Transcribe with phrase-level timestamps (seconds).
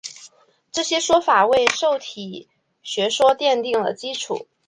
[0.71, 2.49] 这些说法为受体
[2.81, 4.47] 学说奠定了基础。